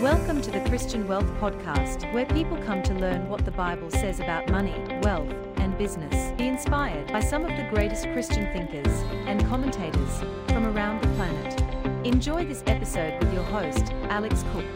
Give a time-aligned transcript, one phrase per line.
[0.00, 4.20] Welcome to the Christian Wealth Podcast, where people come to learn what the Bible says
[4.20, 6.32] about money, wealth, and business.
[6.36, 8.92] Be inspired by some of the greatest Christian thinkers
[9.26, 12.06] and commentators from around the planet.
[12.06, 14.66] Enjoy this episode with your host, Alex Cook.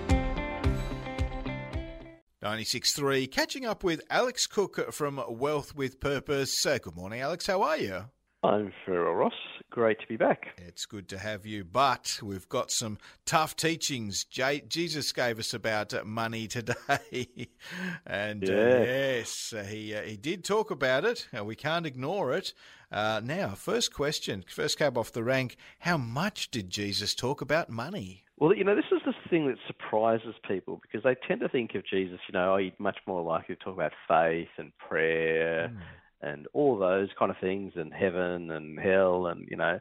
[2.42, 6.64] 96.3, catching up with Alex Cook from Wealth with Purpose.
[6.64, 7.46] Good morning, Alex.
[7.46, 8.04] How are you?
[8.42, 9.34] I'm Farrell Ross.
[9.68, 10.46] Great to be back.
[10.56, 12.96] It's good to have you, but we've got some
[13.26, 17.50] tough teachings J- Jesus gave us about uh, money today.
[18.06, 21.28] and uh, yes, uh, he, uh, he did talk about it.
[21.38, 22.54] Uh, we can't ignore it.
[22.90, 27.68] Uh, now, first question, first cab off the rank how much did Jesus talk about
[27.68, 28.24] money?
[28.38, 31.74] Well, you know, this is the thing that surprises people because they tend to think
[31.74, 35.68] of Jesus, you know, oh, he's much more likely to talk about faith and prayer.
[35.74, 35.80] Mm
[36.22, 39.78] and all those kind of things, and heaven and hell, and you know,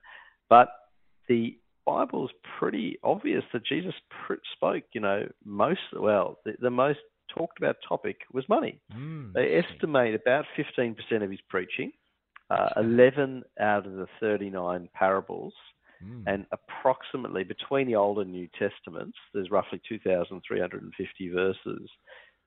[0.50, 0.70] but
[1.28, 7.00] the Bible's pretty obvious that Jesus pr- spoke, you know, most well, the, the, most
[7.36, 8.80] talked about topic was money.
[8.96, 11.92] Mm, they estimate about 15% of his preaching,
[12.50, 15.54] uh, 11 out of the 39 parables,
[16.04, 16.24] mm.
[16.28, 21.90] and approximately between the Old and New Testaments, there's roughly 2,350 verses.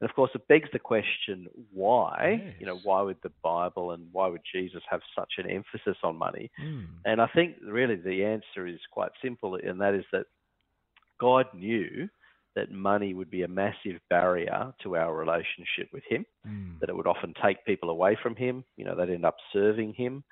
[0.03, 2.43] And of course, it begs the question why?
[2.45, 2.55] Yes.
[2.59, 6.17] You know, why would the Bible and why would Jesus have such an emphasis on
[6.17, 6.51] money?
[6.61, 6.87] Mm.
[7.05, 10.25] And I think really the answer is quite simple, and that is that
[11.21, 12.09] God knew
[12.57, 16.81] that money would be a massive barrier to our relationship with Him, mm.
[16.81, 18.65] that it would often take people away from Him.
[18.77, 20.25] You know, they'd end up serving Him.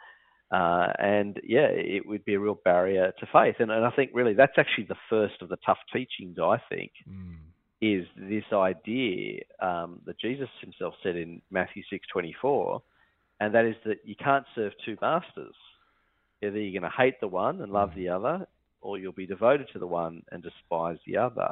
[0.50, 3.54] Uh, and yeah, it would be a real barrier to faith.
[3.60, 6.90] And, and I think really that's actually the first of the tough teachings, I think,
[7.08, 7.36] mm
[7.80, 12.82] is this idea um, that Jesus himself said in Matthew 6:24,
[13.40, 15.54] and that is that you can't serve two masters.
[16.42, 18.46] Either you're going to hate the one and love the other,
[18.80, 21.50] or you'll be devoted to the one and despise the other.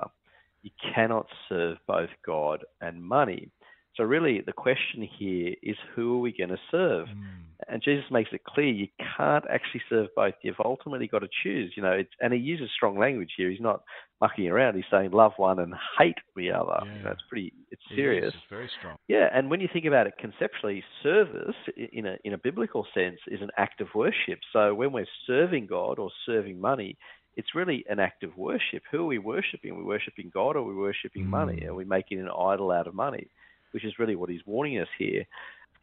[0.62, 3.50] You cannot serve both God and money.
[3.98, 7.08] So really, the question here is who are we going to serve?
[7.08, 7.24] Mm.
[7.66, 8.86] And Jesus makes it clear you
[9.16, 10.34] can't actually serve both.
[10.42, 11.72] You've ultimately got to choose.
[11.76, 13.50] You know, and he uses strong language here.
[13.50, 13.82] He's not
[14.20, 14.76] mucking around.
[14.76, 16.78] He's saying love one and hate the other.
[16.84, 16.96] Yeah.
[16.96, 17.52] You know, it's pretty.
[17.72, 18.32] It's serious.
[18.32, 18.96] It's very strong.
[19.08, 23.18] Yeah, and when you think about it conceptually, service in a in a biblical sense
[23.26, 24.38] is an act of worship.
[24.52, 26.96] So when we're serving God or serving money,
[27.36, 28.82] it's really an act of worship.
[28.92, 29.72] Who are we worshiping?
[29.72, 31.30] Are we worshiping God or are we worshiping mm.
[31.30, 31.66] money?
[31.66, 33.28] Are we making an idol out of money?
[33.72, 35.24] Which is really what he's warning us here.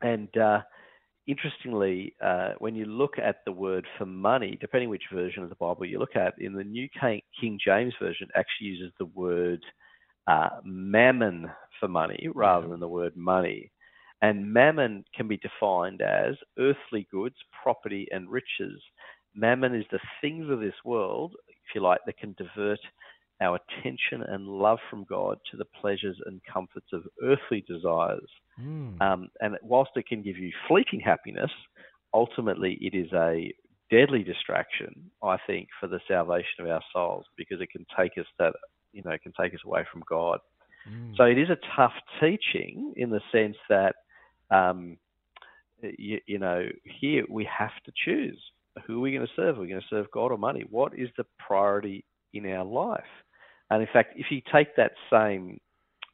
[0.01, 0.61] And uh,
[1.27, 5.55] interestingly, uh, when you look at the word for money, depending which version of the
[5.55, 9.63] Bible you look at, in the New King James Version, actually uses the word
[10.27, 13.71] uh, mammon for money rather than the word money.
[14.21, 18.81] And mammon can be defined as earthly goods, property, and riches.
[19.35, 22.79] Mammon is the things of this world, if you like, that can divert
[23.41, 28.29] our attention and love from God to the pleasures and comforts of earthly desires.
[28.61, 29.01] Mm.
[29.01, 31.51] Um, and whilst it can give you fleeting happiness,
[32.13, 33.53] ultimately it is a
[33.91, 38.25] deadly distraction, I think, for the salvation of our souls because it can take us
[38.39, 38.53] that
[38.93, 40.39] you know it can take us away from God.
[40.89, 41.17] Mm.
[41.17, 43.95] So it is a tough teaching in the sense that
[44.49, 44.97] um,
[45.81, 48.39] you, you know here we have to choose
[48.85, 49.57] who are we going to serve?
[49.57, 50.65] Are we going to serve God or money?
[50.69, 52.03] What is the priority
[52.33, 53.03] in our life?
[53.69, 55.59] And in fact, if you take that same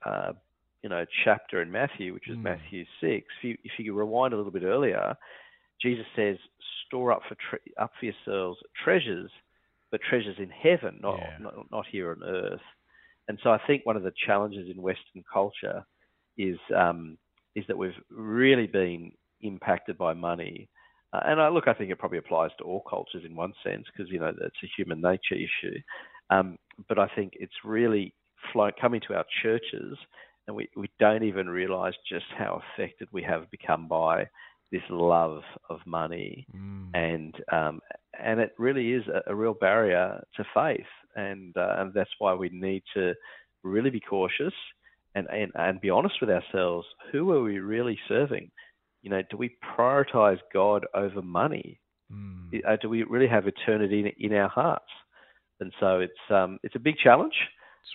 [0.06, 0.34] uh,
[0.82, 2.44] you know chapter in Matthew, which is mm.
[2.44, 5.16] Matthew six, if you, if you rewind a little bit earlier,
[5.82, 6.38] Jesus says,
[6.88, 9.32] "Store up for tre- up for yourselves treasures,
[9.92, 11.38] but treasures in heaven, not, yeah.
[11.40, 12.62] not not here on earth."
[13.28, 15.86] And so I think one of the challenges in Western culture
[16.38, 17.18] is um,
[17.56, 19.12] is that we've really been
[19.42, 20.70] impacted by money.
[21.14, 23.86] Uh, and I look, I think it probably applies to all cultures in one sense
[23.92, 25.78] because you know it's a human nature issue.
[26.32, 26.58] Um,
[26.90, 28.14] but I think it's really
[28.52, 29.98] flow, coming to our churches,
[30.48, 34.28] and we, we don't even realize just how affected we have become by
[34.72, 36.88] this love of money, mm.
[36.94, 37.82] and um,
[38.20, 42.34] and it really is a, a real barrier to faith, and uh, and that's why
[42.34, 43.14] we need to
[43.64, 44.54] really be cautious
[45.14, 46.88] and, and and be honest with ourselves.
[47.12, 48.50] Who are we really serving?
[49.02, 51.80] You know, do we prioritize God over money?
[52.12, 52.62] Mm.
[52.66, 54.86] Uh, do we really have eternity in, in our hearts?
[55.62, 57.36] And so it's um, it's a big challenge,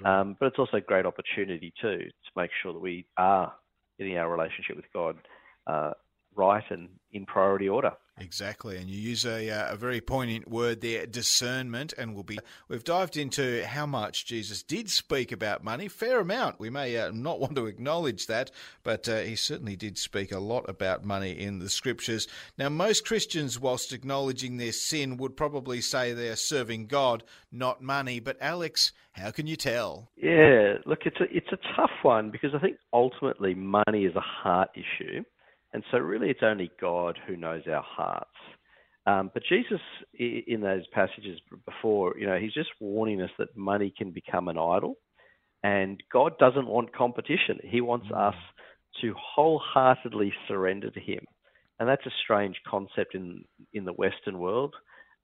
[0.03, 0.21] right.
[0.21, 3.53] um, but it's also a great opportunity too to make sure that we are
[3.99, 5.17] getting our relationship with God
[5.67, 5.91] uh,
[6.35, 7.93] right and in priority order.
[8.19, 12.39] Exactly, and you use a, uh, a very poignant word there, discernment, and we'll be
[12.67, 16.59] we've dived into how much Jesus did speak about money, fair amount.
[16.59, 18.51] We may uh, not want to acknowledge that,
[18.83, 22.27] but uh, he certainly did speak a lot about money in the scriptures.
[22.57, 27.23] Now, most Christians, whilst acknowledging their sin, would probably say they're serving God,
[27.53, 28.19] not money.
[28.19, 30.09] But Alex, how can you tell?
[30.17, 34.21] Yeah, look, it's a it's a tough one because I think ultimately money is a
[34.21, 35.23] heart issue.
[35.77, 38.31] And so, really, it's only God who knows our hearts.
[39.07, 39.83] Um, but Jesus,
[40.15, 44.57] in those passages before, you know, he's just warning us that money can become an
[44.57, 44.95] idol.
[45.63, 47.59] And God doesn't want competition.
[47.63, 48.17] He wants mm.
[48.17, 48.35] us
[49.03, 51.27] to wholeheartedly surrender to Him.
[51.79, 53.45] And that's a strange concept in,
[53.75, 54.75] in the Western world.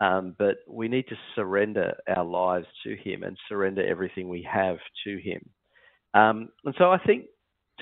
[0.02, 4.76] Um, but we need to surrender our lives to Him and surrender everything we have
[5.04, 5.48] to Him.
[6.12, 7.24] Um, and so I think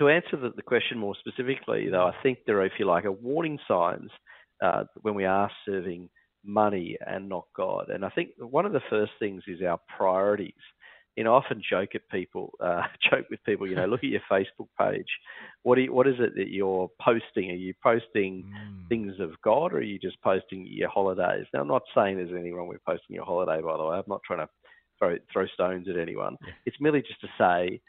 [0.01, 3.05] to answer the, the, question more specifically, though, I think there are, if you like,
[3.05, 4.11] are warning signs
[4.63, 6.09] uh, when we are serving
[6.43, 7.91] money and not God.
[7.91, 10.55] And I think one of the first things is our priorities.
[11.17, 13.69] You know, I often joke at people, uh, joke with people.
[13.69, 15.09] You know, look at your Facebook page.
[15.65, 17.51] What you, what is it that you're posting?
[17.51, 18.89] Are you posting mm.
[18.89, 21.45] things of God, or are you just posting your holidays?
[21.53, 23.61] Now, I'm not saying there's anything wrong with posting your holiday.
[23.61, 24.49] By the way, I'm not trying to
[24.99, 26.39] throw throw stones at anyone.
[26.41, 26.53] Yeah.
[26.65, 27.81] It's merely just to say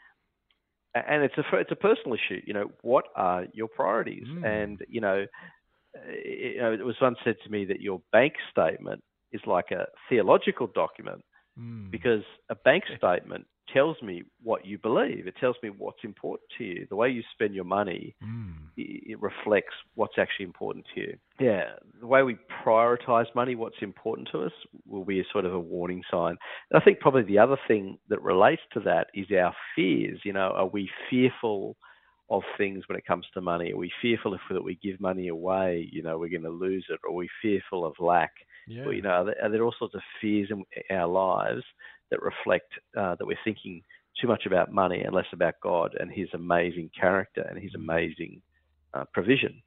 [0.94, 2.40] and it's a it's a personal issue.
[2.46, 4.26] You know, what are your priorities?
[4.28, 4.44] Mm.
[4.44, 5.26] And you know,
[5.94, 9.02] it, you know, it was once said to me that your bank statement
[9.32, 11.22] is like a theological document
[11.58, 11.90] mm.
[11.90, 15.26] because a bank statement tells me what you believe.
[15.26, 16.86] It tells me what's important to you.
[16.88, 18.54] The way you spend your money, mm.
[18.76, 21.16] it, reflects what's actually important to you.
[21.38, 24.52] Yeah, the way we prioritize money, what's important to us,
[24.86, 26.36] will be a sort of a warning sign.
[26.70, 30.20] And I think probably the other thing that relates to that is our fears.
[30.24, 31.76] You know, are we fearful?
[32.30, 33.72] of things when it comes to money?
[33.72, 36.86] Are we fearful if that we give money away, you know, we're going to lose
[36.88, 36.98] it?
[37.04, 38.30] Or are we fearful of lack?
[38.66, 38.84] Yeah.
[38.84, 40.64] Well, you know, are there, are there, all sorts of fears in
[40.96, 41.62] our lives
[42.12, 43.82] that reflect uh, that we're thinking
[44.20, 48.42] too much about money and less about God and His amazing character and His amazing
[48.94, 49.62] uh, provision.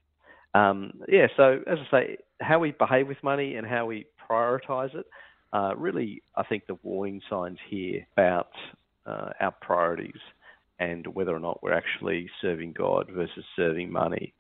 [0.54, 4.96] Um, yeah, so as I say, how we behave with money and how we prioritize
[4.96, 5.06] it,
[5.52, 8.52] uh, really, I think the warning signs here about
[9.06, 10.22] uh, our priorities
[10.80, 14.34] and whether or not we're actually serving God versus serving money.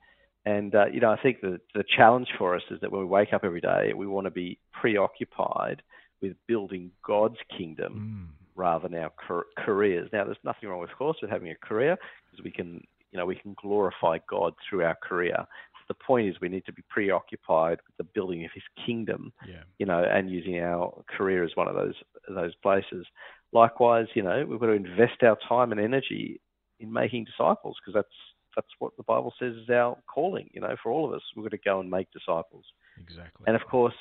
[0.46, 3.08] And uh, you know, I think the the challenge for us is that when we
[3.08, 5.82] wake up every day, we want to be preoccupied
[6.28, 8.48] with building God's kingdom mm.
[8.56, 9.12] rather than our
[9.58, 10.10] careers.
[10.12, 11.98] Now, there's nothing wrong, of course, with having a career
[12.30, 12.82] because we can,
[13.12, 15.46] you know, we can glorify God through our career.
[15.88, 19.62] The point is, we need to be preoccupied with the building of His kingdom, yeah.
[19.78, 21.94] you know, and using our career as one of those
[22.28, 23.06] those places.
[23.54, 26.42] Likewise, you know, we've got to invest our time and energy
[26.80, 28.16] in making disciples because that's
[28.56, 30.50] that's what the Bible says is our calling.
[30.54, 32.66] You know, for all of us, we've got to go and make disciples.
[33.00, 33.44] Exactly.
[33.46, 33.94] And of course,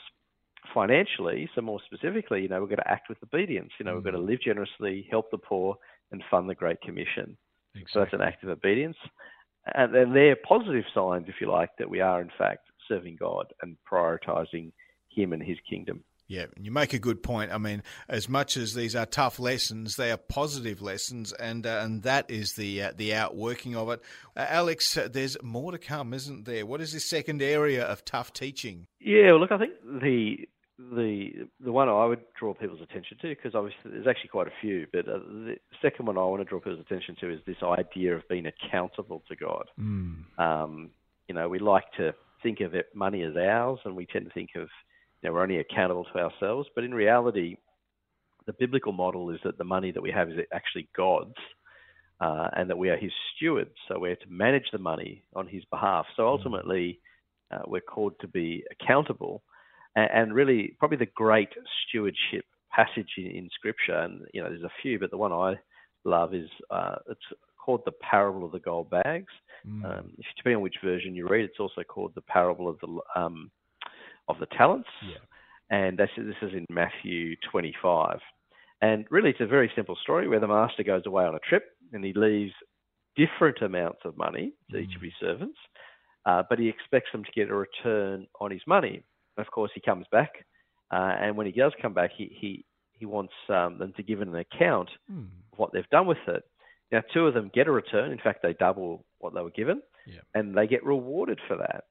[0.73, 3.71] financially, so more specifically, you know, we've got to act with obedience.
[3.79, 3.95] You know, mm.
[3.97, 4.29] we've got to mm.
[4.29, 5.77] live generously, help the poor,
[6.13, 7.37] and fund the Great Commission.
[7.75, 7.91] Exactly.
[7.93, 8.97] So that's an act of obedience.
[9.75, 13.47] And then they're positive signs, if you like, that we are in fact serving God
[13.63, 14.73] and prioritizing
[15.09, 16.05] Him and His kingdom.
[16.27, 17.53] Yeah, you make a good point.
[17.53, 21.81] I mean, as much as these are tough lessons, they are positive lessons, and uh,
[21.83, 24.01] and that is the uh, the outworking of it.
[24.35, 26.65] Uh, Alex, uh, there's more to come, isn't there?
[26.65, 28.87] What is this second area of tough teaching?
[29.01, 30.49] Yeah, well, look, I think the
[30.79, 34.55] the the one I would draw people's attention to, because obviously there's actually quite a
[34.63, 37.63] few, but uh, the second one I want to draw people's attention to is this
[37.63, 39.67] idea of being accountable to God.
[39.79, 40.39] Mm.
[40.39, 40.91] Um,
[41.29, 44.33] you know, we like to think of it, money as ours, and we tend to
[44.33, 44.69] think of
[45.29, 46.69] know, we're only accountable to ourselves.
[46.75, 47.57] But in reality,
[48.47, 51.35] the biblical model is that the money that we have is actually God's,
[52.21, 53.75] uh, and that we are His stewards.
[53.89, 56.07] So we're to manage the money on His behalf.
[56.17, 57.01] So ultimately,
[57.51, 59.43] uh, we're called to be accountable
[59.97, 61.51] and, and really probably the great
[61.89, 62.45] stewardship
[62.75, 65.55] passage in, in, Scripture, and you know there's a few, but the one I
[66.05, 67.21] love is uh, it's
[67.65, 69.33] called the parable of the gold bags.
[69.67, 69.85] Mm.
[69.85, 73.51] Um, depending on which version you read, it's also called the parable of the um,
[74.29, 75.19] of the talents, yeah.
[75.71, 78.19] and this is, this is in Matthew 25.
[78.81, 81.65] And really, it's a very simple story where the master goes away on a trip
[81.93, 82.53] and he leaves
[83.17, 84.83] different amounts of money to mm.
[84.83, 85.59] each of his servants,
[86.27, 89.05] uh, but he expects them to get a return on his money.
[89.39, 90.31] Of course, he comes back,
[90.93, 94.21] uh, and when he does come back, he he, he wants um, them to give
[94.21, 95.27] an account mm.
[95.53, 96.45] of what they've done with it.
[96.93, 98.13] Now, two of them get a return.
[98.13, 100.21] In fact, they double what they were given, yeah.
[100.35, 101.85] and they get rewarded for that.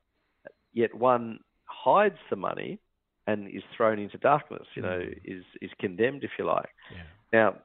[0.71, 2.79] Yet one hides the money
[3.27, 4.67] and is thrown into darkness.
[4.75, 5.17] You know, mm.
[5.23, 6.69] is is condemned, if you like.
[6.91, 7.03] Yeah.
[7.31, 7.55] Now,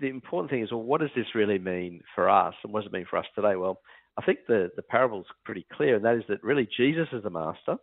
[0.00, 2.88] the important thing is, well, what does this really mean for us, and what does
[2.88, 3.56] it mean for us today?
[3.56, 3.80] Well,
[4.18, 7.30] I think the the parable's pretty clear, and that is that really Jesus is the
[7.30, 7.76] master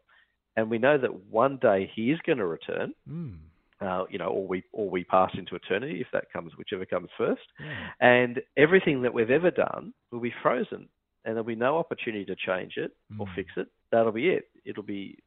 [0.55, 2.93] and we know that one day He is going to return.
[3.09, 3.37] Mm.
[3.81, 7.09] Uh, you know, or we or we pass into eternity if that comes, whichever comes
[7.17, 7.41] first.
[7.59, 7.89] Yeah.
[7.99, 10.87] And everything that we've ever done will be frozen,
[11.25, 13.35] and there'll be no opportunity to change it or Mm.
[13.35, 13.67] fix it.
[13.91, 14.45] That'll be it.
[14.63, 15.17] It'll be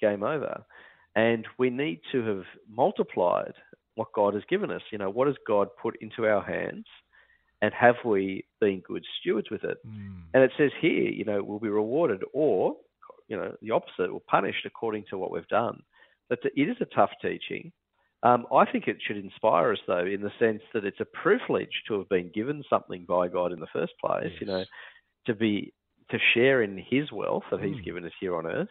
[0.00, 0.64] game over.
[1.14, 3.54] And we need to have multiplied
[3.94, 4.82] what God has given us.
[4.92, 6.84] You know, what has God put into our hands,
[7.62, 9.78] and have we been good stewards with it?
[9.86, 10.22] Mm.
[10.34, 12.76] And it says here, you know, we'll be rewarded, or
[13.28, 15.82] you know, the opposite, we're punished according to what we've done.
[16.28, 17.72] But it is a tough teaching.
[18.22, 21.82] Um, I think it should inspire us, though, in the sense that it's a privilege
[21.88, 24.32] to have been given something by God in the first place.
[24.40, 24.64] You know,
[25.26, 25.72] to be
[26.10, 27.84] to share in His wealth that He's Mm.
[27.84, 28.68] given us here on earth,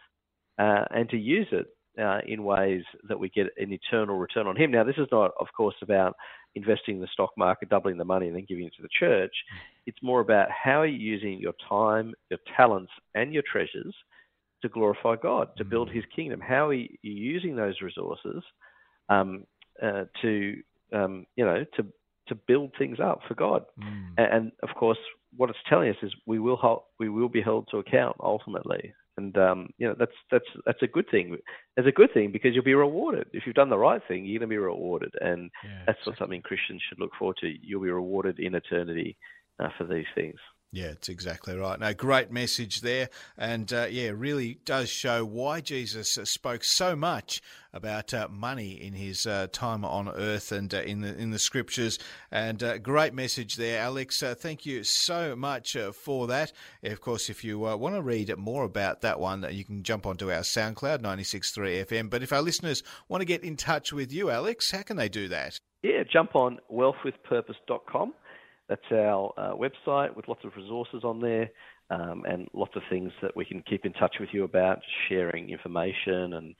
[0.58, 1.66] uh, and to use it
[2.00, 4.70] uh, in ways that we get an eternal return on Him.
[4.70, 6.14] Now, this is not, of course, about
[6.54, 9.34] investing in the stock market, doubling the money, and then giving it to the church.
[9.86, 13.94] It's more about how are you using your time, your talents, and your treasures
[14.62, 15.90] to glorify God, to build.
[15.90, 16.40] His kingdom.
[16.40, 18.42] How are you using those resources
[19.08, 19.44] um,
[19.82, 20.56] uh, to,
[20.92, 21.86] um, you know, to
[22.28, 23.64] to build things up for God?
[23.80, 24.08] Mm.
[24.18, 24.98] And, and of course,
[25.36, 28.94] what it's telling us is we will hold, we will be held to account ultimately.
[29.16, 31.36] And um, you know that's that's that's a good thing.
[31.76, 34.24] It's a good thing because you'll be rewarded if you've done the right thing.
[34.24, 37.52] You're going to be rewarded, and Yeah, that's what something Christians should look forward to.
[37.62, 39.16] You'll be rewarded in eternity
[39.58, 40.36] uh, for these things.
[40.72, 41.78] Yeah, it's exactly right.
[41.78, 43.08] No, great message there,
[43.38, 47.40] and uh, yeah, really does show why Jesus uh, spoke so much
[47.72, 51.38] about uh, money in his uh, time on earth and uh, in the in the
[51.38, 51.98] scriptures.
[52.32, 54.22] And uh, great message there, Alex.
[54.22, 56.52] Uh, thank you so much for that.
[56.82, 60.32] Of course, if you want to read more about that one, you can jump onto
[60.32, 62.10] our SoundCloud 96.3 FM.
[62.10, 65.08] But if our listeners want to get in touch with you, Alex, how can they
[65.08, 65.60] do that?
[65.82, 68.12] Yeah, jump on wealthwithpurpose.com.
[68.68, 71.50] That's our uh, website with lots of resources on there
[71.90, 75.50] um, and lots of things that we can keep in touch with you about, sharing
[75.50, 76.54] information and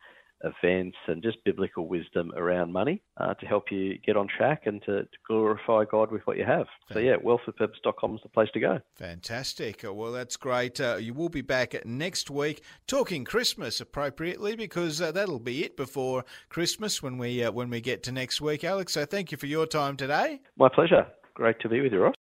[0.44, 4.82] events and just biblical wisdom around money uh, to help you get on track and
[4.82, 6.66] to, to glorify God with what you have.
[6.92, 8.78] So, yeah, wealthwithpurpose.com is the place to go.
[8.96, 9.84] Fantastic.
[9.84, 10.80] Uh, Well, that's great.
[10.80, 15.76] Uh, you will be back next week talking Christmas appropriately because uh, that'll be it
[15.76, 18.92] before Christmas when we uh, when we get to next week, Alex.
[18.92, 20.40] So thank you for your time today.
[20.56, 21.06] My pleasure.
[21.36, 22.14] Great to be with you, Ross.